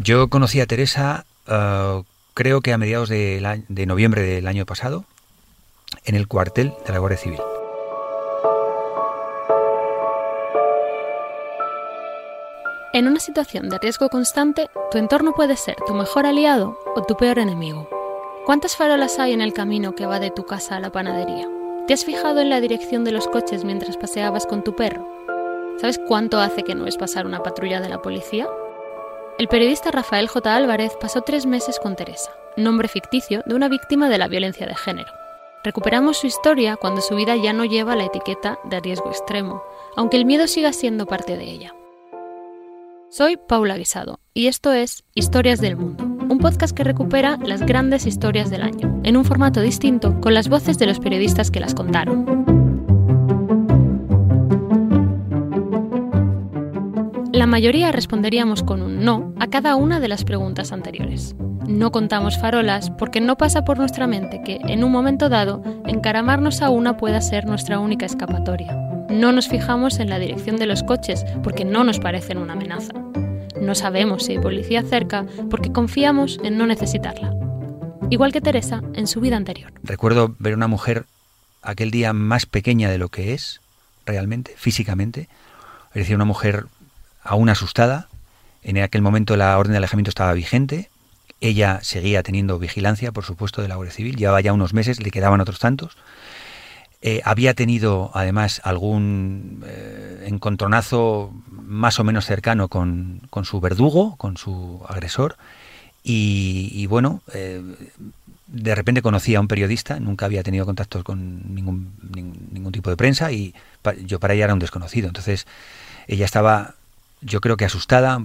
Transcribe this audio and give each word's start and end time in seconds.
Yo 0.00 0.28
conocí 0.28 0.60
a 0.60 0.66
Teresa 0.66 1.24
uh, 1.48 2.04
creo 2.32 2.60
que 2.60 2.72
a 2.72 2.78
mediados 2.78 3.08
de, 3.08 3.84
noviembre 3.84 4.22
del 4.22 4.46
año 4.46 4.64
pasado 4.64 5.04
en 6.04 6.14
el 6.14 6.28
cuartel 6.28 6.72
de 6.86 6.92
la 6.92 7.00
Guardia 7.00 7.18
Civil. 7.18 7.40
En 12.92 13.08
una 13.08 13.18
situación 13.18 13.68
de 13.68 13.78
riesgo 13.78 14.08
constante, 14.08 14.68
tu 14.92 14.98
entorno 14.98 15.32
puede 15.32 15.56
ser 15.56 15.74
tu 15.84 15.94
mejor 15.94 16.26
aliado 16.26 16.78
o 16.94 17.02
tu 17.02 17.16
peor 17.16 17.40
enemigo. 17.40 17.88
¿Cuántas 18.46 18.76
farolas 18.76 19.18
hay 19.18 19.32
en 19.32 19.40
el 19.40 19.52
camino 19.52 19.96
que 19.96 20.06
va 20.06 20.20
de 20.20 20.30
tu 20.30 20.46
casa 20.46 20.76
a 20.76 20.80
la 20.80 20.92
panadería? 20.92 21.48
¿Te 21.88 21.94
has 21.94 22.04
fijado 22.04 22.38
en 22.38 22.50
la 22.50 22.60
dirección 22.60 23.02
de 23.02 23.10
los 23.10 23.26
coches 23.26 23.64
mientras 23.64 23.96
paseabas 23.96 24.46
con 24.46 24.62
tu 24.62 24.76
perro? 24.76 25.08
¿Sabes 25.80 25.98
cuánto 26.06 26.38
hace 26.38 26.62
que 26.62 26.76
no 26.76 26.86
es 26.86 26.96
pasar 26.96 27.26
una 27.26 27.42
patrulla 27.42 27.80
de 27.80 27.88
la 27.88 28.00
policía? 28.00 28.46
El 29.38 29.46
periodista 29.46 29.92
Rafael 29.92 30.26
J. 30.26 30.56
Álvarez 30.56 30.94
pasó 31.00 31.20
tres 31.20 31.46
meses 31.46 31.78
con 31.78 31.94
Teresa, 31.94 32.32
nombre 32.56 32.88
ficticio 32.88 33.44
de 33.46 33.54
una 33.54 33.68
víctima 33.68 34.08
de 34.08 34.18
la 34.18 34.26
violencia 34.26 34.66
de 34.66 34.74
género. 34.74 35.12
Recuperamos 35.62 36.16
su 36.18 36.26
historia 36.26 36.74
cuando 36.74 37.00
su 37.00 37.14
vida 37.14 37.36
ya 37.36 37.52
no 37.52 37.64
lleva 37.64 37.94
la 37.94 38.06
etiqueta 38.06 38.58
de 38.64 38.80
riesgo 38.80 39.10
extremo, 39.10 39.62
aunque 39.94 40.16
el 40.16 40.24
miedo 40.24 40.48
siga 40.48 40.72
siendo 40.72 41.06
parte 41.06 41.36
de 41.36 41.44
ella. 41.44 41.72
Soy 43.10 43.36
Paula 43.36 43.76
Guisado 43.76 44.18
y 44.34 44.48
esto 44.48 44.72
es 44.72 45.04
Historias 45.14 45.60
del 45.60 45.76
Mundo, 45.76 46.02
un 46.02 46.40
podcast 46.40 46.76
que 46.76 46.82
recupera 46.82 47.38
las 47.40 47.64
grandes 47.64 48.06
historias 48.06 48.50
del 48.50 48.62
año, 48.62 49.00
en 49.04 49.16
un 49.16 49.24
formato 49.24 49.60
distinto 49.60 50.20
con 50.20 50.34
las 50.34 50.48
voces 50.48 50.80
de 50.80 50.86
los 50.86 50.98
periodistas 50.98 51.52
que 51.52 51.60
las 51.60 51.76
contaron. 51.76 52.57
La 57.38 57.46
mayoría 57.46 57.92
responderíamos 57.92 58.64
con 58.64 58.82
un 58.82 59.04
no 59.04 59.32
a 59.38 59.46
cada 59.46 59.76
una 59.76 60.00
de 60.00 60.08
las 60.08 60.24
preguntas 60.24 60.72
anteriores. 60.72 61.36
No 61.68 61.92
contamos 61.92 62.36
farolas 62.36 62.90
porque 62.90 63.20
no 63.20 63.36
pasa 63.36 63.64
por 63.64 63.78
nuestra 63.78 64.08
mente 64.08 64.42
que, 64.44 64.58
en 64.64 64.82
un 64.82 64.90
momento 64.90 65.28
dado, 65.28 65.62
encaramarnos 65.86 66.62
a 66.62 66.70
una 66.70 66.96
pueda 66.96 67.20
ser 67.20 67.46
nuestra 67.46 67.78
única 67.78 68.06
escapatoria. 68.06 68.74
No 69.08 69.30
nos 69.30 69.46
fijamos 69.46 70.00
en 70.00 70.10
la 70.10 70.18
dirección 70.18 70.56
de 70.56 70.66
los 70.66 70.82
coches 70.82 71.24
porque 71.44 71.64
no 71.64 71.84
nos 71.84 72.00
parecen 72.00 72.38
una 72.38 72.54
amenaza. 72.54 72.92
No 73.62 73.76
sabemos 73.76 74.24
si 74.24 74.32
hay 74.32 74.38
policía 74.40 74.82
cerca 74.82 75.24
porque 75.48 75.70
confiamos 75.70 76.40
en 76.42 76.58
no 76.58 76.66
necesitarla. 76.66 77.36
Igual 78.10 78.32
que 78.32 78.40
Teresa 78.40 78.82
en 78.94 79.06
su 79.06 79.20
vida 79.20 79.36
anterior. 79.36 79.72
Recuerdo 79.84 80.34
ver 80.40 80.54
una 80.54 80.66
mujer 80.66 81.06
aquel 81.62 81.92
día 81.92 82.12
más 82.12 82.46
pequeña 82.46 82.90
de 82.90 82.98
lo 82.98 83.10
que 83.10 83.32
es, 83.32 83.60
realmente, 84.06 84.54
físicamente. 84.56 85.28
Es 85.90 86.02
decir, 86.02 86.16
una 86.16 86.24
mujer 86.24 86.66
aún 87.22 87.48
asustada. 87.48 88.08
En 88.62 88.78
aquel 88.78 89.02
momento 89.02 89.36
la 89.36 89.56
orden 89.58 89.72
de 89.72 89.78
alejamiento 89.78 90.10
estaba 90.10 90.32
vigente. 90.32 90.90
Ella 91.40 91.80
seguía 91.82 92.22
teniendo 92.22 92.58
vigilancia, 92.58 93.12
por 93.12 93.24
supuesto, 93.24 93.62
de 93.62 93.68
la 93.68 93.76
Guardia 93.76 93.94
Civil. 93.94 94.16
Llevaba 94.16 94.40
ya 94.40 94.52
unos 94.52 94.74
meses, 94.74 95.00
le 95.00 95.10
quedaban 95.10 95.40
otros 95.40 95.58
tantos. 95.58 95.96
Eh, 97.00 97.20
había 97.24 97.54
tenido 97.54 98.10
además 98.12 98.60
algún 98.64 99.62
eh, 99.66 100.24
encontronazo 100.26 101.32
más 101.46 102.00
o 102.00 102.04
menos 102.04 102.26
cercano 102.26 102.66
con, 102.66 103.20
su 103.44 103.60
verdugo, 103.60 104.16
con 104.16 104.36
su 104.36 104.82
agresor, 104.88 105.36
y, 106.10 106.86
bueno, 106.86 107.20
eh, 107.34 107.62
de 108.46 108.74
repente 108.74 109.02
conocí 109.02 109.34
a 109.34 109.40
un 109.40 109.46
periodista, 109.48 110.00
nunca 110.00 110.24
había 110.24 110.42
tenido 110.42 110.64
contactos 110.64 111.04
con 111.04 111.54
ningún, 111.54 111.92
ningún, 112.50 112.72
tipo 112.72 112.88
de 112.88 112.96
prensa 112.96 113.30
y 113.30 113.54
yo 114.06 114.18
para 114.18 114.32
ella 114.32 114.44
era 114.44 114.54
un 114.54 114.58
desconocido. 114.58 115.06
Entonces 115.06 115.46
ella 116.06 116.24
estaba, 116.24 116.76
yo 117.20 117.40
creo 117.40 117.56
que 117.56 117.64
asustada, 117.64 118.22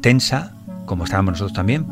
tensa, 0.00 0.52
como 0.86 1.04
estábamos 1.04 1.32
nosotros 1.32 1.54
también, 1.54 1.86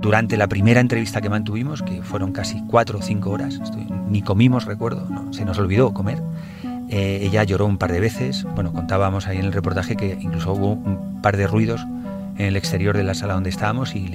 durante 0.00 0.36
la 0.36 0.48
primera 0.48 0.80
entrevista 0.80 1.20
que 1.20 1.28
mantuvimos, 1.28 1.82
que 1.82 2.02
fueron 2.02 2.32
casi 2.32 2.62
cuatro 2.66 2.98
o 2.98 3.02
cinco 3.02 3.30
horas, 3.30 3.60
ni 4.08 4.22
comimos, 4.22 4.64
recuerdo, 4.64 5.06
se 5.32 5.44
nos 5.44 5.58
olvidó 5.58 5.92
comer. 5.92 6.22
Eh, 6.88 7.20
ella 7.22 7.44
lloró 7.44 7.66
un 7.66 7.78
par 7.78 7.92
de 7.92 8.00
veces. 8.00 8.44
Bueno, 8.54 8.72
contábamos 8.72 9.28
ahí 9.28 9.38
en 9.38 9.44
el 9.44 9.52
reportaje 9.52 9.96
que 9.96 10.18
incluso 10.20 10.52
hubo 10.52 10.72
un 10.72 11.20
par 11.22 11.36
de 11.36 11.46
ruidos 11.46 11.86
en 12.36 12.46
el 12.46 12.56
exterior 12.56 12.96
de 12.96 13.04
la 13.04 13.14
sala 13.14 13.34
donde 13.34 13.50
estábamos 13.50 13.94
y 13.94 14.08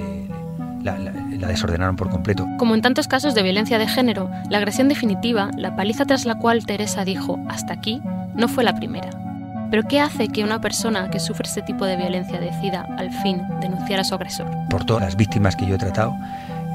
la, 0.84 0.98
la, 1.00 1.48
desordenaron 1.48 1.96
por 1.96 2.10
completo. 2.10 2.46
Como 2.58 2.76
en 2.76 2.82
tantos 2.82 3.08
casos 3.08 3.34
de 3.34 3.44
violencia 3.44 3.78
de 3.78 3.88
género, 3.88 4.30
la 4.50 4.58
agresión 4.58 4.90
definitiva, 4.90 5.52
la 5.58 5.76
paliza 5.76 6.06
tras 6.06 6.26
la 6.26 6.38
cual 6.38 6.66
Teresa 6.66 7.06
dijo 7.06 7.40
hasta 7.48 7.74
aquí, 7.74 8.02
no 8.36 8.48
fue 8.48 8.64
la 8.64 8.76
primera. 8.76 9.25
Pero 9.70 9.84
¿qué 9.84 10.00
hace 10.00 10.28
que 10.28 10.44
una 10.44 10.62
persona 10.62 11.10
que 11.10 11.20
sufre 11.20 11.48
este 11.48 11.62
tipo 11.62 11.86
de 11.86 11.98
violencia 11.98 12.40
decida 12.40 12.86
al 12.98 13.12
fin 13.12 13.42
denunciar 13.62 14.00
a 14.00 14.04
su 14.04 14.16
agresor? 14.16 14.48
Por 14.70 14.86
todas 14.86 15.04
las 15.04 15.16
víctimas 15.16 15.56
que 15.56 15.66
yo 15.66 15.76
he 15.76 15.78
tratado, 15.78 16.16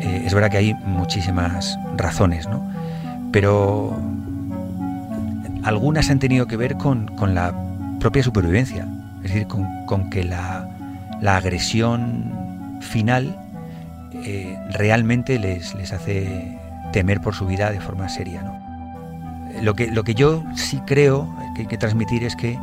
eh, 0.01 0.23
es 0.25 0.35
verdad 0.35 0.51
que 0.51 0.57
hay 0.59 0.75
muchísimas 0.75 1.79
razones, 1.97 2.49
¿no? 2.49 2.63
Pero 3.33 3.97
algunas 5.63 6.11
han 6.11 6.19
tenido 6.19 6.47
que 6.47 6.57
ver 6.57 6.77
con, 6.77 7.11
la 7.35 7.55
propia 8.01 8.23
supervivencia, 8.23 8.87
es 9.23 9.35
decir, 9.35 9.47
con, 9.47 10.11
que 10.11 10.25
la, 10.25 10.69
agresión 11.23 12.79
final 12.81 13.37
eh, 14.13 14.59
realmente 14.71 15.39
les, 15.39 15.75
les 15.75 15.93
hace 15.93 16.59
temer 16.93 17.21
por 17.21 17.35
su 17.35 17.47
vida 17.47 17.71
de 17.71 17.81
forma 17.81 18.09
seria. 18.09 18.43
¿no? 18.43 19.63
Lo, 19.63 19.75
que, 19.75 19.91
lo 19.91 20.05
que 20.05 20.15
yo 20.15 20.43
sí 20.55 20.81
creo 20.87 21.29
que 21.55 21.63
hay 21.63 21.69
que 21.69 21.79
transmitir 21.79 22.25
es 22.25 22.37
que 22.37 22.59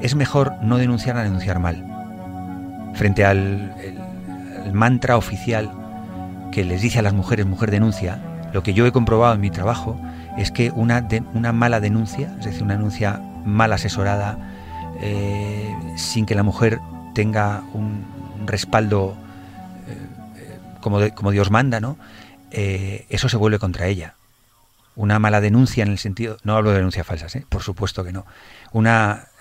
es 0.00 0.14
mejor 0.14 0.54
no 0.62 0.78
denunciar 0.78 1.16
a 1.16 1.22
denunciar 1.22 1.58
mal. 1.58 1.84
Frente 2.94 3.24
al 3.24 3.72
mantra 4.72 5.16
oficial 5.16 5.70
que 6.52 6.64
les 6.64 6.82
dice 6.82 6.98
a 6.98 7.02
las 7.02 7.12
mujeres, 7.12 7.46
mujer 7.46 7.70
denuncia, 7.70 8.18
lo 8.52 8.62
que 8.62 8.74
yo 8.74 8.86
he 8.86 8.92
comprobado 8.92 9.34
en 9.34 9.40
mi 9.40 9.50
trabajo 9.50 10.00
es 10.36 10.50
que 10.50 10.70
una, 10.70 11.02
mala 11.52 11.80
denuncia, 11.80 12.34
es 12.38 12.46
decir, 12.46 12.62
una 12.62 12.76
denuncia 12.76 13.20
mal 13.44 13.72
asesorada, 13.72 14.38
eh, 15.00 15.74
sin 15.96 16.26
que 16.26 16.34
la 16.34 16.42
mujer 16.42 16.80
tenga 17.14 17.62
un, 17.74 18.04
respaldo 18.46 19.16
eh, 19.88 20.58
como, 20.80 20.98
como, 21.14 21.32
Dios 21.32 21.50
manda, 21.50 21.80
¿no? 21.80 21.96
Eh, 22.50 23.04
eso 23.10 23.28
se 23.28 23.36
vuelve 23.36 23.58
contra 23.58 23.86
ella. 23.86 24.14
Una 24.98 25.20
mala 25.20 25.40
denuncia 25.40 25.84
en 25.84 25.92
el 25.92 25.98
sentido, 25.98 26.38
no 26.42 26.56
hablo 26.56 26.70
de 26.70 26.78
denuncias 26.78 27.06
falsas, 27.06 27.38
por 27.48 27.62
supuesto 27.62 28.02
que 28.02 28.10
no, 28.10 28.26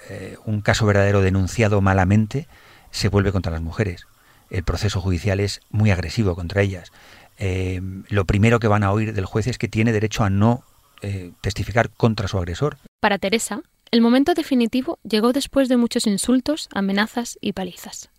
eh, 0.08 0.38
un 0.46 0.62
caso 0.62 0.86
verdadero 0.86 1.22
denunciado 1.22 1.82
malamente 1.82 2.48
se 2.92 3.10
vuelve 3.10 3.32
contra 3.32 3.52
las 3.52 3.64
mujeres. 3.64 4.06
El 4.52 4.64
proceso 4.64 5.02
judicial 5.02 5.40
es 5.40 5.62
muy 5.72 5.90
agresivo 5.90 6.36
contra 6.36 6.62
ellas. 6.62 6.92
Eh, 7.40 7.82
lo 8.08 8.26
primero 8.26 8.60
que 8.60 8.68
van 8.68 8.84
a 8.84 8.92
oír 8.92 9.16
del 9.16 9.26
juez 9.26 9.48
es 9.48 9.58
que 9.58 9.68
tiene 9.68 9.92
derecho 9.94 10.24
a 10.24 10.30
no 10.30 10.64
eh, 11.02 11.32
testificar 11.42 11.90
contra 11.90 12.28
su 12.28 12.38
agresor. 12.38 12.78
Para 13.00 13.18
Teresa, 13.18 13.64
el 13.90 14.02
momento 14.02 14.36
definitivo 14.36 15.00
llegó 15.02 15.34
después 15.34 15.70
de 15.70 15.78
muchos 15.78 16.06
insultos, 16.06 16.70
amenazas 16.72 17.40
y 17.42 17.54
palizas. 17.54 18.12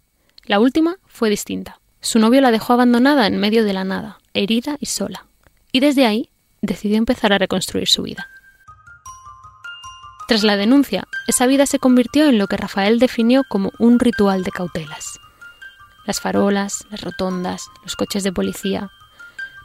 La 0.42 0.58
última 0.58 0.96
fue 1.06 1.30
distinta. 1.30 1.78
Su 2.00 2.18
novio 2.18 2.40
la 2.40 2.50
dejó 2.50 2.72
abandonada 2.72 3.28
en 3.28 3.38
medio 3.38 3.64
de 3.64 3.74
la 3.74 3.84
nada, 3.84 4.18
herida 4.34 4.76
y 4.80 4.86
sola. 4.86 5.26
Y 5.70 5.78
desde 5.78 6.04
ahí 6.04 6.27
decidió 6.62 6.96
empezar 6.98 7.32
a 7.32 7.38
reconstruir 7.38 7.88
su 7.88 8.02
vida. 8.02 8.28
Tras 10.28 10.44
la 10.44 10.56
denuncia, 10.56 11.08
esa 11.26 11.46
vida 11.46 11.64
se 11.64 11.78
convirtió 11.78 12.28
en 12.28 12.36
lo 12.36 12.48
que 12.48 12.58
Rafael 12.58 12.98
definió 12.98 13.44
como 13.48 13.72
un 13.78 13.98
ritual 13.98 14.44
de 14.44 14.50
cautelas. 14.50 15.18
Las 16.04 16.20
farolas, 16.20 16.86
las 16.90 17.00
rotondas, 17.00 17.70
los 17.82 17.96
coches 17.96 18.24
de 18.24 18.32
policía, 18.32 18.90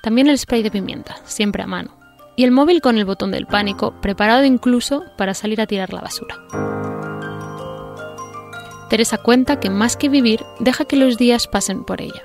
también 0.02 0.28
el 0.28 0.38
spray 0.38 0.64
de 0.64 0.72
pimienta, 0.72 1.18
siempre 1.26 1.64
a 1.64 1.68
mano, 1.68 1.98
y 2.38 2.46
el 2.46 2.52
móvil 2.52 2.82
con 2.82 2.98
el 2.98 3.06
botón 3.06 3.32
del 3.32 3.46
pánico, 3.46 4.00
preparado 4.02 4.46
incluso 4.46 5.04
para 5.18 5.34
salir 5.34 5.60
a 5.60 5.68
tirar 5.68 5.92
la 5.92 6.02
basura. 6.02 6.36
Teresa 8.90 9.18
cuenta 9.18 9.60
que 9.60 9.70
más 9.70 9.98
que 9.98 10.08
vivir, 10.08 10.46
deja 10.60 10.86
que 10.86 10.96
los 10.96 11.18
días 11.18 11.48
pasen 11.48 11.84
por 11.84 12.02
ella. 12.02 12.22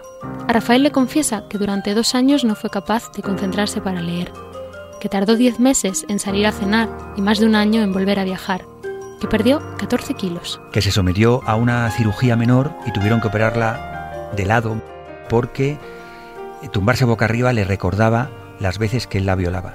A 0.46 0.52
Rafael 0.52 0.82
le 0.82 0.92
confiesa 0.92 1.48
que 1.48 1.58
durante 1.58 1.94
dos 1.94 2.14
años 2.14 2.44
no 2.44 2.54
fue 2.54 2.70
capaz 2.70 3.10
de 3.12 3.22
concentrarse 3.22 3.80
para 3.80 4.00
leer, 4.00 4.32
que 4.98 5.08
tardó 5.08 5.36
10 5.36 5.60
meses 5.60 6.04
en 6.08 6.18
salir 6.18 6.46
a 6.46 6.52
cenar 6.52 6.88
y 7.16 7.22
más 7.22 7.38
de 7.38 7.46
un 7.46 7.54
año 7.54 7.82
en 7.82 7.92
volver 7.92 8.18
a 8.18 8.24
viajar, 8.24 8.64
que 9.20 9.28
perdió 9.28 9.62
14 9.78 10.14
kilos. 10.14 10.60
Que 10.72 10.82
se 10.82 10.90
sometió 10.90 11.42
a 11.46 11.56
una 11.56 11.90
cirugía 11.90 12.36
menor 12.36 12.72
y 12.86 12.92
tuvieron 12.92 13.20
que 13.20 13.28
operarla 13.28 14.30
de 14.36 14.44
lado 14.44 14.82
porque 15.28 15.78
tumbarse 16.72 17.04
boca 17.04 17.24
arriba 17.24 17.52
le 17.52 17.64
recordaba 17.64 18.30
las 18.60 18.78
veces 18.78 19.06
que 19.06 19.18
él 19.18 19.26
la 19.26 19.34
violaba. 19.34 19.74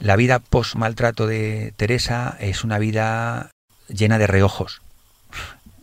La 0.00 0.16
vida 0.16 0.40
post-maltrato 0.40 1.26
de 1.26 1.72
Teresa 1.76 2.36
es 2.40 2.64
una 2.64 2.78
vida 2.78 3.50
llena 3.88 4.18
de 4.18 4.26
reojos. 4.26 4.82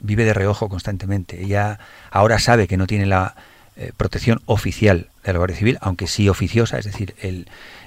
Vive 0.02 0.26
de 0.26 0.34
reojo 0.34 0.68
constantemente. 0.68 1.42
Ella 1.42 1.80
ahora 2.12 2.40
sabe 2.40 2.68
que 2.68 2.78
no 2.78 2.86
tiene 2.86 3.06
la 3.06 3.36
eh, 3.78 3.94
protección 3.96 4.42
oficial 4.46 5.08
de 5.30 5.34
la 5.34 5.40
Guardia 5.40 5.58
Civil, 5.58 5.78
aunque 5.82 6.08
sí 6.08 6.30
oficiosa, 6.30 6.78
es 6.78 6.86
decir, 6.86 7.16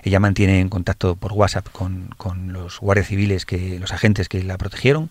ella 0.02 0.20
mantiene 0.20 0.60
en 0.60 0.68
contacto 0.68 1.16
por 1.16 1.32
WhatsApp 1.32 1.68
con, 1.70 2.14
los 2.52 2.80
guardias 2.80 3.08
civiles, 3.08 3.46
que, 3.46 3.78
los 3.78 3.92
agentes 3.92 4.28
que 4.28 4.42
la 4.42 4.58
protegieron. 4.58 5.10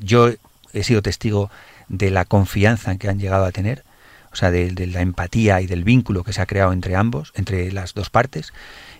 Yo 0.00 0.30
he 0.72 0.82
sido 0.82 1.02
testigo 1.02 1.50
de 1.88 2.10
la 2.10 2.24
confianza 2.24 2.96
que 2.96 3.08
han 3.08 3.18
llegado 3.18 3.44
a 3.44 3.52
tener, 3.52 3.84
o 4.32 4.36
sea, 4.36 4.50
de, 4.50 4.70
la 4.86 5.00
empatía 5.00 5.60
y 5.60 5.66
del 5.66 5.84
vínculo 5.84 6.22
que 6.22 6.32
se 6.32 6.40
ha 6.40 6.46
creado 6.46 6.72
entre 6.72 6.94
ambos, 6.94 7.32
entre 7.34 7.72
las 7.72 7.94
dos 7.94 8.10
partes. 8.10 8.52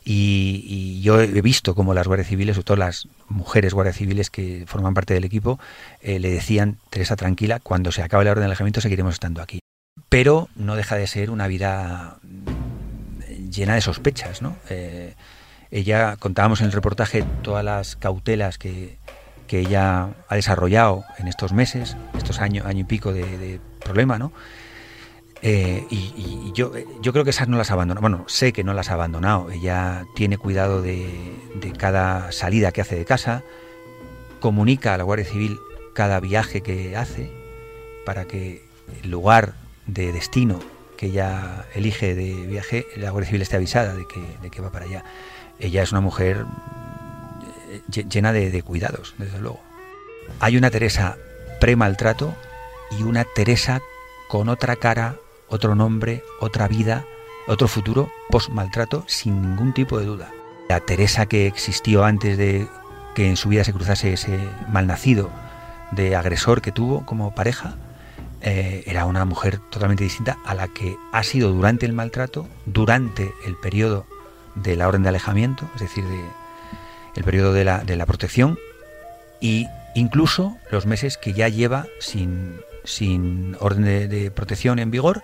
Y, 0.05 1.01
yo 1.03 1.21
he 1.21 1.41
visto 1.43 1.75
cómo 1.75 1.95
las 1.95 2.07
guardias 2.07 2.29
civiles, 2.29 2.57
sobre 2.57 2.65
todo 2.65 2.77
las 2.77 3.09
mujeres 3.29 3.75
guardias 3.75 3.97
civiles 3.97 4.31
que 4.31 4.65
forman 4.67 4.95
parte 4.95 5.15
del 5.15 5.25
equipo, 5.25 5.61
eh, 6.01 6.19
le 6.19 6.31
decían, 6.31 6.79
Teresa, 6.91 7.17
tranquila, 7.17 7.61
cuando 7.61 7.93
se 7.93 8.03
acabe 8.03 8.25
la 8.25 8.33
orden 8.33 8.43
de 8.43 8.47
alejamiento 8.47 8.81
seguiremos 8.81 9.15
estando 9.15 9.41
aquí. 9.41 9.60
Pero 10.11 10.49
no 10.57 10.75
deja 10.75 10.97
de 10.97 11.07
ser 11.07 11.31
una 11.31 11.47
vida 11.47 12.19
llena 13.51 13.77
de 13.77 13.81
sospechas, 13.81 14.43
¿no? 14.43 14.57
Eh, 14.69 15.15
ella, 15.71 16.17
contábamos 16.19 16.61
en 16.61 16.67
el 16.67 16.73
reportaje 16.73 17.25
todas 17.43 17.65
las 17.65 17.97
cautelas 17.97 18.59
que, 18.59 18.99
ella 19.49 20.11
ha 20.29 20.37
desarrollado 20.37 21.05
en 21.19 21.27
estos 21.27 21.53
meses, 21.53 21.97
estos 22.17 22.41
años, 22.41 22.67
año 22.67 22.83
y 22.83 22.85
pico 22.85 23.12
de, 23.12 23.61
problema, 23.81 24.17
¿no? 24.17 24.33
Eh, 25.43 25.85
y, 25.91 26.53
yo, 26.55 26.73
yo 27.03 27.13
creo 27.13 27.25
que 27.25 27.31
esas 27.31 27.49
no 27.49 27.56
las 27.56 27.71
ha 27.71 27.75
abandonado. 27.75 28.03
Bueno, 28.03 28.25
sé 28.29 28.53
que 28.53 28.63
no 28.63 28.75
las 28.75 28.91
ha 28.91 28.95
abandonado. 28.95 29.51
Ella 29.51 30.05
tiene 30.15 30.39
cuidado 30.39 30.83
de, 30.83 31.37
de, 31.56 31.73
cada 31.73 32.31
salida 32.31 32.71
que 32.71 32.81
hace 32.81 32.95
de 32.95 33.05
casa, 33.05 33.43
comunica 34.39 34.95
a 34.95 34.99
la 34.99 35.03
Guardia 35.03 35.27
Civil 35.27 35.59
cada 35.95 36.21
viaje 36.21 36.61
que 36.61 36.97
hace 36.97 37.33
para 38.06 38.27
que 38.27 38.65
el 39.03 39.11
lugar 39.11 39.55
de 39.93 40.13
destino 40.13 40.61
que 40.97 41.07
ella 41.07 41.65
elige 41.75 42.15
de 42.15 42.35
viaje, 42.47 42.87
la 42.97 43.11
Guardia 43.11 43.29
Civil 43.29 43.43
esté 43.43 43.57
avisada 43.57 43.95
de 43.95 44.07
que, 44.07 44.21
de 44.43 44.51
que 44.51 44.61
va 44.61 44.71
para 44.71 44.85
allá 44.85 45.05
ella 45.61 45.83
es 45.83 45.93
una 45.93 46.01
mujer 46.01 46.47
eh, 47.71 48.05
llena 48.09 48.33
de, 48.33 48.63
cuidados, 48.63 49.15
desde 49.19 49.39
luego. 49.39 49.61
Hay 50.41 50.57
una 50.57 50.71
Teresa 50.71 51.17
pre-maltrato 51.61 52.35
y 52.99 53.03
una 53.03 53.25
Teresa 53.25 53.81
con 54.29 54.49
otra 54.49 54.77
cara, 54.77 55.17
otro 55.49 55.75
nombre, 55.75 56.25
otra 56.41 56.67
vida, 56.67 57.05
otro 57.47 57.69
futuro 57.69 58.11
post-maltrato, 58.31 59.05
sin 59.07 59.43
ningún 59.43 59.75
tipo 59.75 59.99
de 59.99 60.07
duda. 60.07 60.33
La 60.69 60.81
Teresa 60.81 61.27
que 61.27 61.47
existió 61.47 62.05
antes 62.05 62.39
de 62.39 62.67
que 63.15 63.29
en 63.29 63.37
su 63.37 63.49
vida 63.49 63.65
se 63.65 63.73
cruzase 63.73 64.13
ese 64.13 64.39
malnacido 64.69 65.31
de 65.91 66.15
agresor 66.17 66.63
que 66.63 66.73
tuvo 66.73 67.05
como 67.05 67.35
pareja, 67.35 67.75
eh, 68.43 68.83
era 68.87 69.07
una 69.07 69.25
mujer 69.25 69.59
totalmente 69.71 70.05
distinta 70.05 70.39
a 70.45 70.55
la 70.55 70.69
que 70.69 70.97
ha 71.13 71.23
sido 71.23 71.53
durante 71.53 71.87
el 71.87 71.93
maltrato, 71.93 72.49
durante 72.67 73.33
el 73.47 73.57
periodo 73.57 74.07
de 74.55 74.77
la 74.77 74.89
orden 74.89 75.03
de 75.03 75.11
alejamiento, 75.11 75.69
es 75.75 75.83
decir, 75.83 76.05
de 76.05 76.21
el 77.17 77.25
periodo 77.25 77.53
de 77.53 77.65
la, 77.65 77.85
de 77.85 77.97
la 77.97 78.07
protección 78.07 78.59
y 79.41 79.67
incluso 79.95 80.57
los 80.71 80.87
meses 80.87 81.17
que 81.17 81.33
ya 81.33 81.49
lleva 81.49 81.87
sin, 81.99 82.57
sin 82.85 83.57
orden 83.61 84.09
de, 84.09 84.31
protección 84.31 84.79
en 84.79 84.91
vigor 84.91 85.23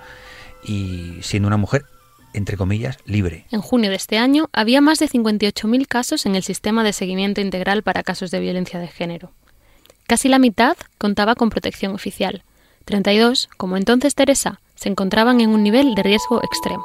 y 0.65 1.19
siendo 1.23 1.47
una 1.47 1.57
mujer 1.57 1.85
entre 2.33 2.59
comillas, 2.59 2.99
libre. 3.07 3.47
En 3.51 3.63
junio 3.63 3.89
de 3.89 3.97
este 3.97 4.19
año 4.19 4.51
había 4.53 4.83
más 4.83 4.99
de 4.99 5.09
58.000 5.09 5.87
casos 5.87 6.27
en 6.27 6.37
el 6.37 6.43
sistema 6.43 6.85
de 6.85 6.93
seguimiento 6.93 7.41
integral 7.41 7.83
para 7.83 8.03
casos 8.03 8.31
de 8.31 8.41
violencia 8.41 8.79
de 8.79 8.89
género. 8.89 9.33
Casi 10.07 10.29
la 10.29 10.39
mitad 10.39 10.77
contaba 10.99 11.35
con 11.35 11.49
protección 11.49 11.95
oficial. 11.95 12.43
32, 12.87 13.49
como 13.57 13.77
entonces 13.77 14.15
Teresa, 14.15 14.61
se 14.77 14.89
encontraban 14.89 15.41
en 15.41 15.51
un 15.51 15.65
nivel 15.65 15.97
de 15.97 16.05
riesgo 16.05 16.41
extremo. 16.43 16.85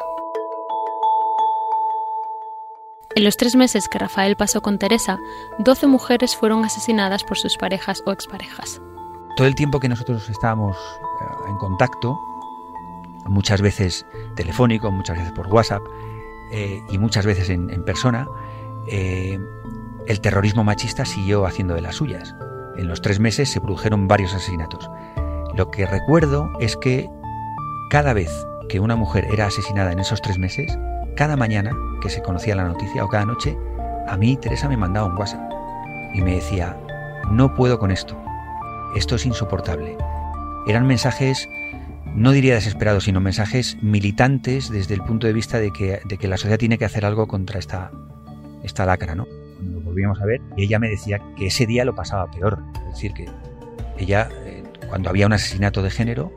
En 3.15 3.24
los 3.24 3.38
tres 3.38 3.56
meses 3.56 3.88
que 3.88 4.00
Rafael 4.00 4.36
pasó 4.36 4.62
con 4.62 4.80
Teresa, 4.80 5.19
12 5.59 5.86
mujeres 5.86 6.36
fueron 6.36 6.65
asesinadas 6.65 7.24
por 7.24 7.38
sus 7.38 7.56
parejas 7.56 8.01
o 8.07 8.12
exparejas. 8.12 8.81
Todo 9.38 9.45
el 9.45 9.53
tiempo 9.53 9.80
que 9.80 9.89
nosotros 9.89 10.27
estábamos 10.27 10.75
eh, 10.75 11.50
en 11.50 11.57
contacto, 11.57 12.18
muchas 13.25 13.62
veces 13.62 14.04
telefónico, 14.36 14.92
muchas 14.92 15.18
veces 15.18 15.33
por 15.33 15.47
WhatsApp 15.50 15.83
eh, 16.51 16.81
y 16.89 16.97
muchas 16.97 17.27
veces 17.27 17.50
en, 17.51 17.86
persona, 17.86 18.27
eh, 18.88 19.38
el 20.07 20.19
terrorismo 20.19 20.63
machista 20.63 21.06
siguió 21.06 21.45
haciendo 21.45 21.75
de 21.75 21.81
las 21.81 21.97
suyas. 21.97 22.33
En 22.75 22.88
los 22.88 23.01
tres 23.01 23.19
meses 23.19 23.51
se 23.51 23.62
produjeron 23.62 24.07
varios 24.07 24.33
asesinatos. 24.33 24.89
Lo 25.56 25.69
que 25.69 25.86
recuerdo 25.86 26.51
es 26.59 26.77
que 26.77 27.09
cada 27.89 28.13
vez 28.13 28.31
que 28.69 28.80
una 28.80 28.95
mujer 28.95 29.27
era 29.31 29.48
asesinada 29.48 29.92
en 29.92 30.00
esos 30.00 30.21
tres 30.21 30.38
meses, 30.39 30.77
cada 31.15 31.36
mañana 31.36 31.71
que 32.01 32.09
se 32.09 32.21
conocía 32.21 32.56
la 32.56 32.63
noticia 32.63 33.03
o 33.03 33.09
cada 33.09 33.25
noche, 33.25 33.57
a 34.07 34.15
mí 34.18 34.38
Teresa 34.38 34.69
me 34.69 34.77
mandaba 34.77 35.07
un 35.07 35.18
WhatsApp 35.18 35.51
y 36.13 36.21
me 36.21 36.36
decía, 36.36 36.77
no 37.30 37.53
puedo 37.53 37.80
con 37.80 37.92
esto, 37.92 38.18
esto 38.95 39.15
es 39.15 39.25
insoportable. 39.25 39.98
Eran 40.68 40.88
mensajes, 40.88 41.50
no 42.15 42.31
diría 42.31 42.56
desesperados, 42.56 43.06
sino 43.06 43.19
mensajes 43.19 43.77
militantes 43.81 44.69
desde 44.69 44.94
el 44.94 45.01
punto 45.01 45.27
de 45.27 45.33
vista 45.33 45.59
de 45.59 45.71
que, 45.71 46.27
la 46.27 46.38
sociedad 46.38 46.59
tiene 46.59 46.77
que 46.77 46.86
hacer 46.86 47.06
algo 47.06 47.27
contra 47.27 47.59
esta, 47.59 47.92
lacra, 48.86 49.15
¿no? 49.15 49.27
Cuando 49.57 49.80
lo 49.80 49.86
volvíamos 49.86 50.21
a 50.21 50.25
ver, 50.25 50.42
ella 50.57 50.80
me 50.80 50.89
decía 50.89 51.21
que 51.36 51.47
ese 51.47 51.65
día 51.65 51.86
lo 51.86 51.94
pasaba 51.94 52.30
peor, 52.31 52.63
es 52.88 52.95
decir, 52.95 53.13
que 53.13 53.27
ella, 53.97 54.30
cuando 54.91 55.09
había 55.09 55.25
un 55.25 55.31
asesinato 55.31 55.81
de 55.81 55.89
género, 55.89 56.33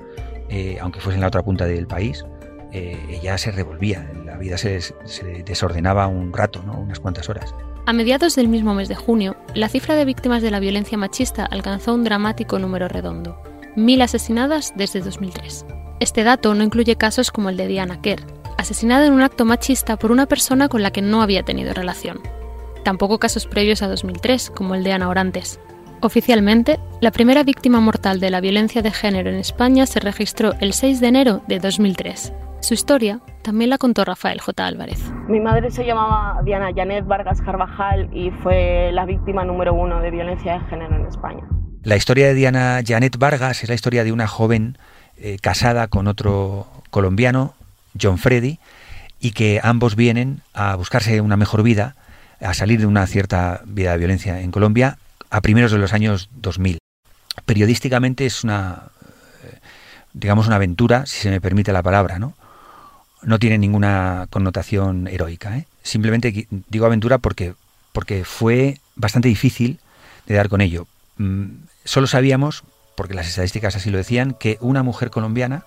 eh, 0.48 0.78
aunque 0.80 1.00
fuese 1.00 1.16
en 1.16 1.22
la 1.22 1.26
otra 1.26 1.42
punta 1.42 1.66
del 1.66 1.88
país, 1.88 2.24
eh, 2.72 2.96
ella 3.10 3.36
se 3.36 3.50
revolvía, 3.50 4.08
la 4.24 4.36
vida 4.36 4.56
se, 4.56 4.80
desordenaba 5.44 6.06
un 6.06 6.32
rato, 6.32 6.62
unas 6.64 7.00
cuantas 7.00 7.28
horas. 7.28 7.52
A 7.86 7.92
mediados 7.92 8.36
del 8.36 8.46
mismo 8.46 8.72
mes 8.72 8.88
de 8.88 8.94
junio, 8.94 9.36
la 9.54 9.68
cifra 9.68 9.96
de 9.96 10.04
víctimas 10.04 10.40
de 10.40 10.52
la 10.52 10.60
violencia 10.60 10.96
machista 10.96 11.44
alcanzó 11.44 11.94
un 11.94 12.04
dramático 12.04 12.60
número 12.60 12.86
redondo, 12.86 13.42
mil 13.74 14.00
asesinadas 14.00 14.72
desde 14.76 15.00
2003. 15.00 15.66
Este 15.98 16.22
dato 16.22 16.54
no 16.54 16.62
incluye 16.62 16.94
casos 16.94 17.32
como 17.32 17.50
el 17.50 17.56
de 17.56 17.66
Diana 17.66 18.00
Kerr, 18.00 18.24
asesinada 18.56 19.04
en 19.04 19.14
un 19.14 19.22
acto 19.22 19.44
machista 19.44 19.96
por 19.96 20.12
una 20.12 20.26
persona 20.26 20.68
con 20.68 20.84
la 20.84 20.92
que 20.92 21.02
no 21.02 21.22
había 21.22 21.42
tenido 21.42 21.74
relación. 21.74 22.20
Tampoco 22.84 23.18
casos 23.18 23.48
previos 23.48 23.82
a 23.82 23.88
2003, 23.88 24.50
como 24.50 24.76
el 24.76 24.84
de 24.84 24.92
Ana 24.92 25.08
Orantes. 25.08 25.58
Oficialmente, 26.04 26.78
la 27.00 27.10
primera 27.12 27.44
víctima 27.44 27.80
mortal 27.80 28.20
de 28.20 28.28
la 28.28 28.42
violencia 28.42 28.82
de 28.82 28.90
género 28.90 29.30
en 29.30 29.36
España 29.36 29.86
se 29.86 30.00
registró 30.00 30.52
el 30.60 30.74
6 30.74 31.00
de 31.00 31.08
enero 31.08 31.42
de 31.48 31.58
2003, 31.60 32.30
su 32.60 32.74
historia 32.74 33.20
también 33.40 33.70
la 33.70 33.78
contó 33.78 34.04
Rafael 34.04 34.38
J. 34.38 34.66
Álvarez. 34.66 35.00
Mi 35.28 35.40
madre 35.40 35.70
se 35.70 35.86
llamaba 35.86 36.42
Diana 36.44 36.68
Janet 36.76 37.06
Vargas 37.06 37.40
Carvajal 37.40 38.10
y 38.12 38.30
fue 38.42 38.90
la 38.92 39.06
víctima 39.06 39.46
número 39.46 39.72
uno 39.72 40.00
de 40.00 40.10
violencia 40.10 40.58
de 40.58 40.60
género 40.66 40.94
en 40.94 41.06
España. 41.06 41.42
La 41.82 41.96
historia 41.96 42.26
de 42.26 42.34
Diana 42.34 42.82
Janet 42.86 43.16
Vargas 43.16 43.62
es 43.62 43.70
la 43.70 43.74
historia 43.74 44.04
de 44.04 44.12
una 44.12 44.26
joven 44.26 44.76
eh, 45.16 45.38
casada 45.40 45.88
con 45.88 46.06
otro 46.06 46.66
colombiano, 46.90 47.54
John 47.98 48.18
Freddy, 48.18 48.58
y 49.20 49.32
que 49.32 49.58
ambos 49.62 49.96
vienen 49.96 50.42
a 50.52 50.76
buscarse 50.76 51.22
una 51.22 51.38
mejor 51.38 51.62
vida, 51.62 51.94
a 52.42 52.52
salir 52.52 52.80
de 52.80 52.86
una 52.86 53.06
cierta 53.06 53.62
vida 53.64 53.92
de 53.92 53.98
violencia 53.98 54.42
en 54.42 54.50
Colombia 54.50 54.98
a 55.30 55.40
primeros 55.40 55.72
de 55.72 55.78
los 55.78 55.92
años 55.92 56.30
2000. 56.34 56.78
Periodísticamente 57.46 58.26
es 58.26 58.44
una, 58.44 58.84
eh, 59.44 59.58
digamos, 60.12 60.46
una 60.46 60.56
aventura, 60.56 61.06
si 61.06 61.20
se 61.20 61.30
me 61.30 61.40
permite 61.40 61.72
la 61.72 61.82
palabra, 61.82 62.18
¿no? 62.18 62.34
no 63.24 63.38
tiene 63.38 63.58
ninguna 63.58 64.26
connotación 64.30 65.08
heroica. 65.08 65.56
¿eh? 65.56 65.66
Simplemente 65.82 66.46
digo 66.68 66.86
aventura 66.86 67.18
porque, 67.18 67.54
porque 67.92 68.24
fue 68.24 68.80
bastante 68.96 69.28
difícil 69.28 69.80
de 70.26 70.34
dar 70.34 70.48
con 70.48 70.60
ello. 70.60 70.86
Mm, 71.16 71.64
solo 71.84 72.06
sabíamos, 72.06 72.64
porque 72.96 73.14
las 73.14 73.28
estadísticas 73.28 73.76
así 73.76 73.90
lo 73.90 73.98
decían, 73.98 74.36
que 74.38 74.58
una 74.60 74.82
mujer 74.82 75.10
colombiana 75.10 75.64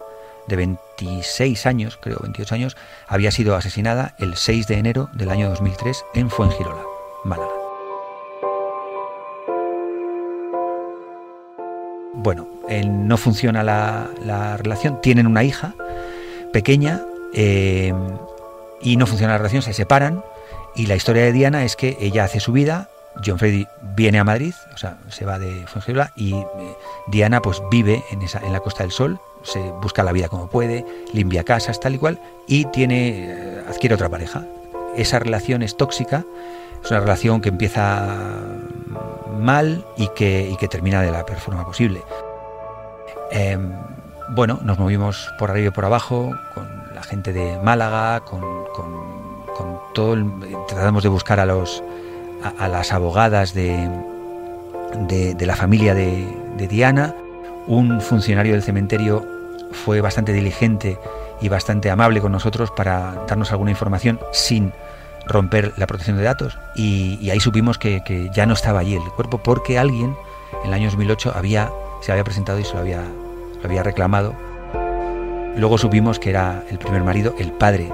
de 0.47 0.55
26 0.55 1.65
años, 1.65 1.99
creo 2.01 2.19
28 2.21 2.55
años, 2.55 2.77
había 3.07 3.31
sido 3.31 3.55
asesinada 3.55 4.15
el 4.19 4.37
6 4.37 4.67
de 4.67 4.77
enero 4.77 5.09
del 5.13 5.29
año 5.29 5.49
2003 5.49 6.05
en 6.13 6.29
Fuengirola, 6.29 6.83
Málaga. 7.25 7.56
Bueno, 12.27 12.45
no 12.85 13.15
funciona 13.15 13.63
la, 13.63 14.09
la 14.25 14.57
relación, 14.57 14.99
tienen 14.99 15.27
una 15.27 15.45
hija 15.45 15.73
pequeña 16.51 17.01
eh, 17.33 17.93
y 18.81 18.97
no 18.97 19.07
funciona 19.07 19.31
la 19.31 19.37
relación, 19.37 19.61
se 19.61 19.71
separan 19.71 20.21
y 20.75 20.87
la 20.87 20.97
historia 20.97 21.23
de 21.23 21.31
Diana 21.31 21.63
es 21.63 21.77
que 21.77 21.95
ella 22.01 22.25
hace 22.25 22.41
su 22.41 22.51
vida, 22.51 22.89
John 23.25 23.39
Freddy 23.39 23.65
viene 23.95 24.19
a 24.19 24.25
Madrid, 24.25 24.53
o 24.73 24.77
sea, 24.77 24.97
se 25.07 25.23
va 25.23 25.39
de 25.39 25.65
Fuengirola 25.67 26.11
y 26.17 26.33
eh, 26.33 26.45
Diana 27.07 27.41
pues 27.41 27.61
vive 27.71 28.03
en, 28.11 28.21
esa, 28.21 28.39
en 28.39 28.51
la 28.51 28.59
Costa 28.59 28.83
del 28.83 28.91
Sol, 28.91 29.21
se 29.43 29.61
busca 29.81 30.03
la 30.03 30.11
vida 30.11 30.27
como 30.27 30.49
puede, 30.49 30.85
limpia 31.13 31.45
casas, 31.45 31.79
tal 31.79 31.95
y 31.95 31.97
cual, 31.97 32.19
y 32.45 32.65
tiene, 32.65 33.23
eh, 33.23 33.63
adquiere 33.69 33.95
otra 33.95 34.09
pareja. 34.09 34.43
Esa 34.97 35.19
relación 35.19 35.63
es 35.63 35.77
tóxica, 35.77 36.25
es 36.83 36.91
una 36.91 36.99
relación 36.99 37.39
que 37.39 37.47
empieza 37.47 38.27
mal 39.37 39.85
y 39.95 40.07
que, 40.09 40.55
termina 40.69 41.01
de 41.01 41.11
la 41.11 41.25
peor 41.25 41.39
forma 41.39 41.65
posible. 41.65 42.03
Em, 43.31 43.71
bueno, 44.29 44.59
nos 44.63 44.77
movimos 44.77 45.31
por 45.39 45.51
arriba 45.51 45.67
y 45.67 45.71
por 45.71 45.85
abajo, 45.85 46.31
con 46.53 46.67
la 46.93 47.03
gente 47.03 47.33
de 47.33 47.57
Málaga, 47.59 48.21
con, 48.21 48.67
todo 49.93 50.15
tratamos 50.67 51.01
de 51.01 51.09
buscar 51.09 51.39
a 51.39 51.45
los 51.45 51.81
a, 52.59 52.67
las 52.67 52.93
abogadas 52.93 53.53
de, 53.55 53.89
de, 55.07 55.45
la 55.45 55.55
familia 55.55 55.95
de, 55.95 56.67
Diana. 56.69 57.15
un 57.65 57.99
funcionario 58.01 58.53
del 58.53 58.61
cementerio 58.61 59.25
fue 59.71 60.01
bastante 60.01 60.33
diligente 60.33 60.99
y 61.41 61.49
bastante 61.49 61.89
amable 61.89 62.21
con 62.21 62.31
nosotros 62.31 62.71
para 62.71 63.25
darnos 63.27 63.51
alguna 63.51 63.71
información 63.71 64.19
sin 64.31 64.71
romper 65.27 65.73
la 65.77 65.87
protección 65.87 66.17
de 66.17 66.23
datos 66.23 66.57
y, 66.75 67.29
ahí 67.29 67.39
supimos 67.39 67.77
que, 67.77 68.29
ya 68.33 68.45
no 68.45 68.53
estaba 68.53 68.79
allí 68.79 68.95
el 68.95 69.01
cuerpo 69.15 69.37
porque 69.37 69.77
alguien 69.77 70.15
en 70.63 70.67
el 70.67 70.73
año 70.73 70.85
2008 70.85 71.33
había, 71.35 71.71
se 72.01 72.11
había 72.11 72.23
presentado 72.23 72.59
y 72.59 72.63
se 72.63 72.73
lo 72.73 72.79
había, 72.79 73.01
lo 73.01 73.65
había 73.65 73.83
reclamado. 73.83 74.33
Luego 75.55 75.77
supimos 75.77 76.19
que 76.19 76.29
era 76.29 76.63
el 76.69 76.77
primer 76.77 77.03
marido, 77.03 77.35
el 77.39 77.51
padre 77.51 77.91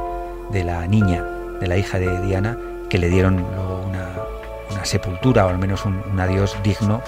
de 0.52 0.64
la 0.64 0.86
niña, 0.88 1.24
de 1.60 1.68
la 1.68 1.78
hija 1.78 2.00
de 2.00 2.22
Diana, 2.22 2.58
que 2.90 2.98
le 2.98 3.10
dieron 3.10 3.38
luego 3.38 3.86
una, 3.88 4.04
sepultura 4.84 5.46
o 5.46 5.50
al 5.50 5.60
menos 5.60 5.86
un, 5.86 6.04
un 6.12 6.20
adiós 6.20 6.58
digno 6.62 7.02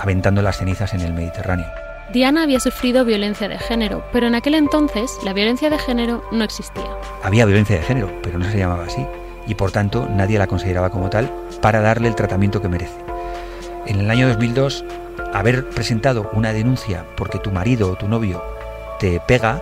aventando 0.00 0.42
las 0.42 0.58
cenizas 0.58 0.92
en 0.92 1.02
el 1.02 1.12
Mediterráneo. 1.12 1.66
Diana 2.12 2.42
había 2.42 2.58
sufrido 2.58 3.04
violencia 3.04 3.48
de 3.48 3.58
género, 3.58 4.02
pero 4.12 4.26
en 4.26 4.34
aquel 4.34 4.54
entonces 4.54 5.16
la 5.22 5.32
violencia 5.32 5.70
de 5.70 5.78
género 5.78 6.24
no 6.32 6.42
existía. 6.42 6.90
Había 7.22 7.44
violencia 7.44 7.76
de 7.76 7.82
género, 7.82 8.10
pero 8.22 8.36
no 8.36 8.50
se 8.50 8.58
llamaba 8.58 8.84
así, 8.84 9.06
y 9.50 9.56
por 9.56 9.72
tanto 9.72 10.08
nadie 10.08 10.38
la 10.38 10.46
consideraba 10.46 10.90
como 10.90 11.10
tal 11.10 11.28
para 11.60 11.80
darle 11.80 12.06
el 12.06 12.14
tratamiento 12.14 12.62
que 12.62 12.68
merece. 12.68 12.94
En 13.84 13.98
el 13.98 14.08
año 14.08 14.28
2002, 14.28 14.84
haber 15.34 15.68
presentado 15.70 16.30
una 16.32 16.52
denuncia 16.52 17.04
porque 17.16 17.40
tu 17.40 17.50
marido 17.50 17.90
o 17.90 17.96
tu 17.96 18.06
novio 18.06 18.44
te 19.00 19.18
pega, 19.18 19.60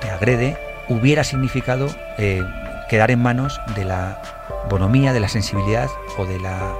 te 0.00 0.08
agrede, 0.08 0.56
hubiera 0.88 1.24
significado 1.24 1.88
eh, 2.16 2.44
quedar 2.88 3.10
en 3.10 3.22
manos 3.22 3.60
de 3.74 3.84
la 3.84 4.22
bonomía, 4.70 5.12
de 5.12 5.20
la 5.20 5.28
sensibilidad 5.28 5.90
o 6.16 6.24
de 6.24 6.38
la... 6.38 6.72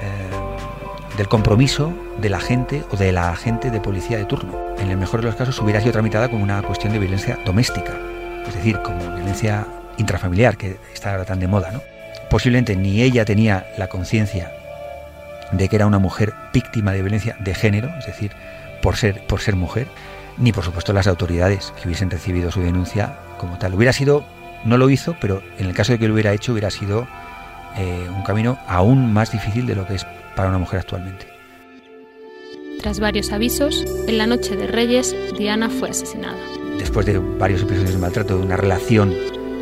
Eh, 0.00 0.30
del 1.18 1.28
compromiso 1.28 1.92
de 2.18 2.30
la 2.30 2.40
gente 2.40 2.82
o 2.92 2.96
de 2.96 3.12
la 3.12 3.28
agente 3.28 3.70
de 3.70 3.78
policía 3.78 4.16
de 4.16 4.24
turno. 4.24 4.58
En 4.78 4.90
el 4.90 4.96
mejor 4.96 5.20
de 5.20 5.26
los 5.26 5.34
casos 5.34 5.60
hubiera 5.60 5.80
sido 5.80 5.92
tramitada 5.92 6.30
como 6.30 6.42
una 6.42 6.62
cuestión 6.62 6.94
de 6.94 6.98
violencia 6.98 7.38
doméstica, 7.44 7.92
es 8.46 8.54
decir, 8.54 8.80
como 8.80 9.00
violencia 9.16 9.66
intrafamiliar, 10.00 10.56
que 10.56 10.76
está 10.92 11.12
ahora 11.12 11.24
tan 11.24 11.40
de 11.40 11.46
moda. 11.46 11.70
¿no? 11.70 11.80
Posiblemente 12.28 12.76
ni 12.76 13.02
ella 13.02 13.24
tenía 13.24 13.66
la 13.78 13.88
conciencia 13.88 14.52
de 15.52 15.68
que 15.68 15.76
era 15.76 15.86
una 15.86 15.98
mujer 15.98 16.32
víctima 16.52 16.92
de 16.92 17.02
violencia 17.02 17.36
de 17.40 17.54
género, 17.54 17.90
es 17.98 18.06
decir, 18.06 18.32
por 18.82 18.96
ser, 18.96 19.26
por 19.26 19.40
ser 19.40 19.56
mujer, 19.56 19.88
ni 20.38 20.52
por 20.52 20.64
supuesto 20.64 20.92
las 20.92 21.06
autoridades 21.06 21.72
que 21.76 21.88
hubiesen 21.88 22.10
recibido 22.10 22.50
su 22.50 22.60
denuncia 22.60 23.18
como 23.38 23.58
tal. 23.58 23.74
Hubiera 23.74 23.92
sido, 23.92 24.24
no 24.64 24.78
lo 24.78 24.90
hizo, 24.90 25.16
pero 25.20 25.42
en 25.58 25.66
el 25.66 25.74
caso 25.74 25.92
de 25.92 25.98
que 25.98 26.08
lo 26.08 26.14
hubiera 26.14 26.32
hecho, 26.32 26.52
hubiera 26.52 26.70
sido 26.70 27.06
eh, 27.76 28.08
un 28.14 28.22
camino 28.22 28.58
aún 28.66 29.12
más 29.12 29.32
difícil 29.32 29.66
de 29.66 29.74
lo 29.74 29.86
que 29.86 29.96
es 29.96 30.06
para 30.36 30.48
una 30.48 30.58
mujer 30.58 30.80
actualmente. 30.80 31.26
Tras 32.80 32.98
varios 32.98 33.30
avisos, 33.32 33.84
en 34.06 34.16
la 34.16 34.26
noche 34.26 34.56
de 34.56 34.66
Reyes, 34.66 35.14
Diana 35.36 35.68
fue 35.68 35.90
asesinada. 35.90 36.38
Después 36.78 37.04
de 37.04 37.18
varios 37.18 37.62
episodios 37.62 37.92
de 37.92 37.98
maltrato, 37.98 38.38
de 38.38 38.44
una 38.44 38.56
relación 38.56 39.14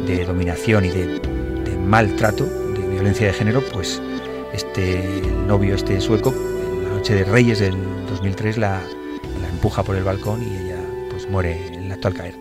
de 0.07 0.25
dominación 0.25 0.85
y 0.85 0.91
de, 0.91 1.77
maltrato, 1.79 2.45
de 2.45 2.87
violencia 2.87 3.27
de 3.27 3.33
género, 3.33 3.63
pues 3.73 4.01
este 4.53 5.23
novio, 5.47 5.75
este 5.75 6.01
sueco, 6.01 6.31
en 6.31 6.85
la 6.85 6.91
noche 6.91 7.15
de 7.15 7.25
Reyes 7.25 7.59
del 7.59 7.77
2003 8.09 8.59
la, 8.59 8.83
la 9.41 9.49
empuja 9.49 9.83
por 9.83 9.97
el 9.97 10.05
balcón 10.05 10.43
y 10.43 10.57
ella 10.57 10.79
pues 11.11 11.29
muere 11.29 11.75
en 11.75 11.85
el 11.85 11.93
acto 11.93 12.09
al 12.09 12.15
caer. 12.15 12.35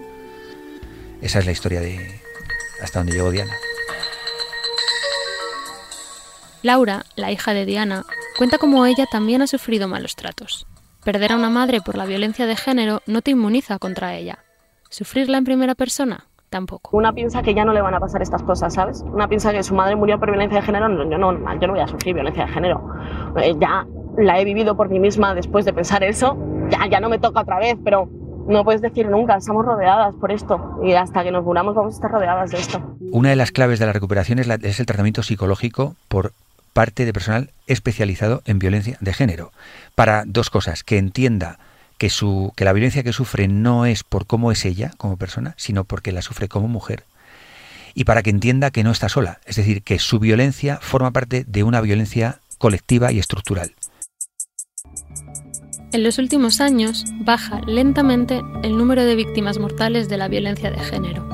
Esa 1.21 1.39
es 1.39 1.45
la 1.45 1.51
historia 1.51 1.81
de 1.81 2.21
hasta 2.81 2.99
donde 2.99 3.13
llegó 3.13 3.31
Diana. 3.31 3.53
Laura, 6.61 7.05
la 7.15 7.31
hija 7.31 7.53
de 7.53 7.65
Diana, 7.65 8.05
cuenta 8.37 8.57
cómo 8.57 8.85
ella 8.85 9.05
también 9.09 9.41
ha 9.41 9.47
sufrido 9.47 9.87
malos 9.87 10.15
tratos. 10.15 10.67
Perder 11.03 11.31
a 11.31 11.35
una 11.35 11.49
madre 11.49 11.81
por 11.81 11.97
la 11.97 12.05
violencia 12.05 12.45
de 12.45 12.55
género 12.55 13.01
no 13.05 13.21
te 13.21 13.31
inmuniza 13.31 13.79
contra 13.79 14.15
ella. 14.15 14.39
¿Sufrirla 14.89 15.37
en 15.37 15.45
primera 15.45 15.75
persona? 15.75 16.27
Tampoco. 16.50 16.96
Una 16.96 17.13
piensa 17.13 17.42
que 17.42 17.54
ya 17.54 17.66
no 17.66 17.74
le 17.74 17.82
van 17.82 17.94
a 17.94 18.00
pasar 18.00 18.22
estas 18.22 18.42
cosas, 18.44 18.74
¿sabes? 18.74 19.01
Una 19.01 19.27
piensa 19.27 19.51
que 19.51 19.63
su 19.63 19.75
madre 19.75 19.96
murió 19.96 20.20
por 20.20 20.30
violencia 20.30 20.60
de 20.60 20.66
género. 20.66 20.88
No, 20.88 21.10
yo 21.10 21.18
no, 21.18 21.34
yo 21.60 21.68
no 21.68 21.74
voy 21.74 21.82
a 21.82 21.88
sufrir 21.88 22.16
violencia 22.16 22.46
de 22.46 22.51
género. 22.54 22.89
Eh, 23.42 23.56
ya 23.60 23.86
la 24.18 24.39
he 24.39 24.46
vivido 24.46 24.77
por 24.77 24.89
mí 24.89 25.00
misma 25.00 25.36
después 25.36 25.66
de 25.66 25.74
pensar 25.74 26.04
eso. 26.04 26.38
Ya, 26.70 26.88
ya 26.88 27.00
no 27.00 27.10
me 27.10 27.20
toca 27.20 27.42
otra 27.42 27.60
vez, 27.60 27.77
pero 27.84 28.10
no 28.48 28.63
puedes 28.63 28.82
decir 28.82 29.10
nunca, 29.10 29.36
estamos 29.36 29.66
rodeadas 29.66 30.16
por 30.16 30.32
esto 30.32 30.80
y 30.84 30.94
hasta 30.94 31.24
que 31.24 31.32
nos 31.32 31.44
muramos 31.44 31.75
vamos 31.75 31.94
a 31.94 31.98
estar 31.98 32.12
rodeadas 32.12 32.51
de 32.51 32.58
esto. 32.58 32.82
Una 33.12 33.30
de 33.30 33.36
las 33.36 33.51
claves 33.51 33.80
de 33.80 33.86
la 33.86 33.94
recuperación 33.94 34.39
es, 34.39 34.48
es 34.48 34.80
el 34.80 34.86
tratamiento 34.86 35.22
psicológico 35.22 35.96
por 36.08 36.32
parte 36.72 37.06
de 37.06 37.12
personal 37.13 37.50
especializado 37.68 38.42
en 38.46 38.60
violencia 38.60 38.98
de 39.01 39.13
género, 39.13 39.51
para 39.96 40.24
dos 40.25 40.50
cosas, 40.50 40.84
que 40.84 40.98
entienda 40.98 41.60
que, 41.98 42.10
su, 42.10 42.54
que 42.56 42.66
la 42.66 42.74
violencia 42.74 43.04
que 43.04 43.13
sufre 43.13 43.48
no 43.48 43.86
es 43.86 44.04
por 44.04 44.25
cómo 44.25 44.51
es 44.51 44.66
ella 44.66 44.92
como 44.98 45.18
persona, 45.18 45.54
sino 45.58 45.84
porque 45.84 46.12
la 46.12 46.22
sufre 46.22 46.48
como 46.48 46.68
mujer, 46.68 47.04
y 47.94 48.04
para 48.04 48.22
que 48.22 48.30
entienda 48.30 48.72
que 48.72 48.84
no 48.84 48.92
está 48.92 49.10
sola, 49.10 49.39
es 49.46 49.56
decir, 49.56 49.82
que 49.82 50.00
su 50.00 50.20
violencia 50.20 50.77
forma 50.82 51.12
parte 51.12 51.46
de 51.48 51.63
una 51.63 51.82
violencia 51.82 52.39
colectiva 52.60 53.12
y 53.12 53.20
estructural. 53.20 53.74
En 55.94 56.04
los 56.04 56.18
últimos 56.18 56.60
años 56.60 57.06
baja 57.22 57.62
lentamente 57.66 58.42
el 58.62 58.77
número 58.77 59.04
de 59.04 59.16
víctimas 59.16 59.58
mortales 59.58 60.10
de 60.10 60.18
la 60.18 60.27
violencia 60.27 60.70
de 60.70 60.80
género. 60.80 61.27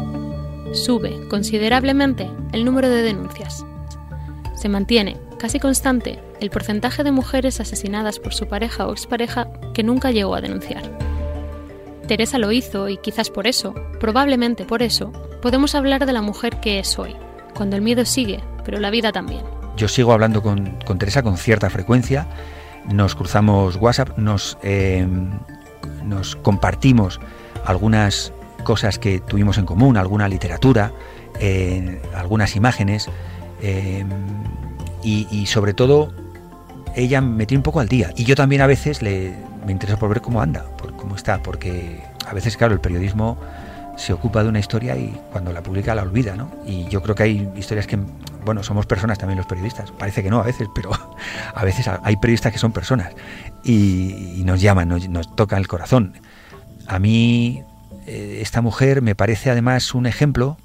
Sube 0.74 1.28
considerablemente 1.28 2.30
el 2.52 2.64
número 2.64 2.90
de 2.90 3.02
denuncias. 3.02 3.66
Se 4.56 4.70
mantiene 4.70 5.18
casi 5.44 5.60
constante 5.60 6.20
el 6.40 6.50
porcentaje 6.50 7.04
de 7.04 7.12
mujeres 7.12 7.60
asesinadas 7.60 8.18
por 8.18 8.34
su 8.34 8.48
pareja 8.48 8.88
o 8.88 8.94
expareja 8.94 9.50
que 9.74 9.84
nunca 9.84 10.10
llegó 10.10 10.36
a 10.36 10.40
denunciar. 10.40 10.84
Teresa 12.08 12.38
lo 12.38 12.54
hizo 12.54 12.88
y 12.88 12.96
quizás 12.96 13.30
por 13.30 13.46
eso, 13.46 13.76
probablemente 14.00 14.64
por 14.64 14.82
eso, 14.82 15.12
podemos 15.42 15.76
hablar 15.76 16.06
de 16.06 16.14
la 16.14 16.22
mujer 16.22 16.62
que 16.62 16.80
es 16.80 16.98
hoy, 16.98 17.14
cuando 17.54 17.76
el 17.76 17.82
miedo 17.82 18.06
sigue, 18.06 18.40
pero 18.64 18.80
la 18.80 18.90
vida 18.90 19.12
también. 19.12 19.42
Yo 19.76 19.90
sigo 19.90 20.14
hablando 20.14 20.42
con, 20.42 20.80
Teresa 20.98 21.24
con 21.24 21.36
cierta 21.36 21.70
frecuencia, 21.70 22.26
nos 22.90 23.14
cruzamos 23.14 23.76
WhatsApp, 23.76 24.18
nos, 24.18 24.58
eh, 24.64 25.06
nos 26.06 26.38
compartimos 26.38 27.20
algunas 27.66 28.32
cosas 28.64 28.98
que 28.98 29.20
tuvimos 29.20 29.58
en 29.58 29.66
común, 29.66 29.98
alguna 29.98 30.30
literatura, 30.30 30.94
eh, 31.42 32.02
algunas 32.16 32.56
imágenes. 32.56 33.10
Eh, 33.62 34.06
y, 35.04 35.46
sobre 35.48 35.74
todo 35.74 36.14
ella 36.96 37.22
me 37.22 37.46
tiene 37.46 37.60
un 37.60 37.64
poco 37.64 37.80
al 37.80 37.88
día. 37.88 38.12
Y 38.16 38.24
yo 38.24 38.36
también 38.36 38.62
a 38.62 38.68
veces 38.68 39.02
le, 39.02 39.36
me 39.66 39.72
interesa 39.72 39.98
por 39.98 40.10
ver 40.10 40.22
cómo 40.22 40.42
anda, 40.42 40.66
por 40.78 40.96
cómo 40.96 41.16
está, 41.16 41.42
porque 41.42 42.02
a 42.28 42.34
veces, 42.34 42.56
claro, 42.56 42.74
el 42.74 42.80
periodismo 42.80 43.38
se 43.98 44.14
ocupa 44.14 44.44
de 44.44 44.50
una 44.50 44.60
historia 44.60 44.96
y 44.96 45.20
cuando 45.32 45.52
la 45.54 45.62
publica 45.62 45.94
la 45.94 46.04
olvida, 46.04 46.36
¿no? 46.36 46.52
Y 46.66 46.88
yo 46.90 47.02
creo 47.02 47.16
que 47.16 47.24
hay 47.24 47.52
historias 47.56 47.88
que, 47.88 47.98
bueno, 48.44 48.64
somos 48.64 48.86
personas 48.86 49.18
también 49.18 49.38
los 49.38 49.46
periodistas, 49.46 49.92
parece 49.92 50.24
que 50.24 50.30
no 50.30 50.40
a 50.40 50.44
veces, 50.44 50.68
pero 50.74 50.92
a 51.56 51.64
veces 51.64 51.88
hay 51.88 52.16
periodistas 52.18 52.52
que 52.52 52.60
son 52.60 52.72
personas 52.72 53.14
y, 53.64 54.42
nos 54.46 54.62
llaman, 54.62 54.90
nos, 54.90 55.08
nos, 55.10 55.36
tocan 55.36 55.60
el 55.60 55.68
corazón. 55.68 56.14
A 56.88 57.00
mí 57.00 57.64
eh, 58.06 58.40
esta 58.42 58.62
mujer 58.62 59.02
me 59.02 59.16
parece 59.16 59.50
además 59.50 59.94
un 59.94 60.06
ejemplo 60.06 60.58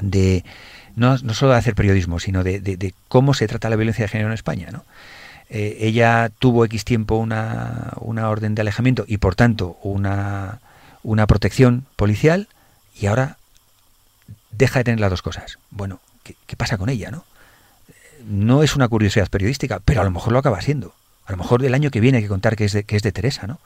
de 0.00 0.44
no, 0.96 1.16
no 1.18 1.34
solo 1.34 1.52
de 1.52 1.58
hacer 1.58 1.74
periodismo, 1.74 2.18
sino 2.18 2.44
de, 2.44 2.94
cómo 3.08 3.34
se 3.34 3.46
trata 3.46 3.70
la 3.70 3.76
violencia 3.76 4.04
de 4.04 4.08
género 4.08 4.28
en 4.28 4.34
España. 4.34 4.68
¿no? 4.72 4.84
Eh, 5.48 5.78
ella 5.80 6.30
tuvo 6.38 6.64
X 6.64 6.84
tiempo 6.84 7.16
una, 7.16 7.92
una, 8.00 8.28
orden 8.28 8.54
de 8.54 8.62
alejamiento 8.62 9.04
y 9.06 9.18
por 9.18 9.34
tanto 9.34 9.78
una, 9.82 10.60
una 11.02 11.26
protección 11.26 11.86
policial 11.96 12.48
y 12.98 13.06
ahora 13.06 13.36
deja 14.50 14.80
de 14.80 14.84
tener 14.84 15.00
las 15.00 15.10
dos 15.10 15.22
cosas. 15.22 15.58
Bueno, 15.70 16.00
¿qué, 16.22 16.56
pasa 16.56 16.78
con 16.78 16.88
ella? 16.88 17.10
¿no? 17.10 17.24
no 18.26 18.62
es 18.62 18.76
una 18.76 18.88
curiosidad 18.88 19.28
periodística, 19.28 19.80
pero 19.84 20.00
a 20.00 20.04
lo 20.04 20.10
mejor 20.10 20.32
lo 20.32 20.38
acaba 20.38 20.60
siendo. 20.60 20.94
A 21.26 21.32
lo 21.32 21.38
mejor 21.38 21.64
el 21.64 21.74
año 21.74 21.90
que 21.90 22.00
viene 22.00 22.18
hay 22.18 22.24
que 22.24 22.28
contar 22.28 22.56
que 22.56 22.64
es 22.64 22.72
de, 22.72 22.84
que 22.84 22.96
es 22.96 23.02
de 23.02 23.12
Teresa, 23.12 23.46
¿no? 23.46 23.60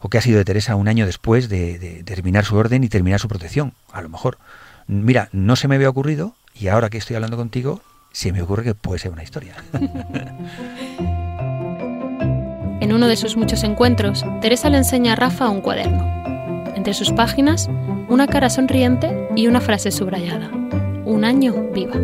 O 0.00 0.08
que 0.08 0.18
ha 0.18 0.22
sido 0.22 0.38
de 0.38 0.44
Teresa 0.44 0.74
un 0.76 0.88
año 0.88 1.06
después 1.06 1.48
de, 1.48 1.78
de 1.78 2.02
terminar 2.04 2.44
su 2.44 2.56
orden 2.56 2.82
y 2.84 2.88
terminar 2.88 3.20
su 3.20 3.28
protección. 3.28 3.74
A 3.92 4.00
lo 4.00 4.08
mejor. 4.08 4.38
Mira, 4.86 5.28
no 5.32 5.56
se 5.56 5.68
me 5.68 5.74
había 5.74 5.90
ocurrido, 5.90 6.34
y 6.54 6.68
ahora 6.68 6.90
que 6.90 6.98
estoy 6.98 7.16
hablando 7.16 7.36
contigo, 7.36 7.80
se 8.12 8.32
me 8.32 8.42
ocurre 8.42 8.64
que 8.64 8.74
puede 8.74 8.98
ser 8.98 9.12
una 9.12 9.22
historia. 9.22 9.56
En 12.80 12.94
uno 12.94 13.08
de 13.08 13.16
sus 13.16 13.36
muchos 13.36 13.62
encuentros, 13.62 14.24
Teresa 14.40 14.70
le 14.70 14.78
enseña 14.78 15.12
a 15.12 15.16
Rafa 15.16 15.50
un 15.50 15.60
cuaderno. 15.60 16.02
Entre 16.74 16.94
sus 16.94 17.12
páginas, 17.12 17.68
una 18.08 18.26
cara 18.26 18.48
sonriente 18.48 19.28
y 19.36 19.48
una 19.48 19.60
frase 19.60 19.90
subrayada. 19.90 20.50
Un 21.04 21.24
año 21.26 21.70
viva. 21.74 22.00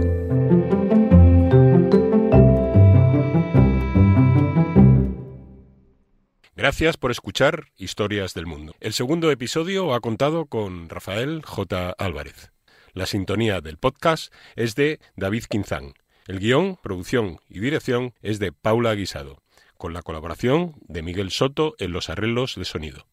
Gracias 6.54 6.96
por 6.98 7.10
escuchar 7.10 7.68
Historias 7.76 8.34
del 8.34 8.46
Mundo. 8.46 8.74
El 8.80 8.92
segundo 8.92 9.30
episodio 9.30 9.94
ha 9.94 10.00
contado 10.00 10.44
con 10.44 10.90
Rafael 10.90 11.42
J. 11.42 11.94
Álvarez. 11.96 12.52
La 12.96 13.04
sintonía 13.04 13.60
del 13.60 13.76
podcast 13.76 14.32
es 14.54 14.74
de 14.74 15.00
David 15.16 15.44
Quinzán. 15.50 15.92
El 16.26 16.38
guion, 16.38 16.78
producción 16.82 17.40
y 17.46 17.60
dirección 17.60 18.14
es 18.22 18.38
de 18.38 18.52
Paula 18.52 18.94
Guisado. 18.94 19.42
con 19.76 19.92
la 19.92 20.00
colaboración 20.00 20.76
de 20.88 21.02
Miguel 21.02 21.30
Soto 21.30 21.74
en 21.78 21.92
los 21.92 22.08
arreglos 22.08 22.54
de 22.54 22.64
sonido. 22.64 23.06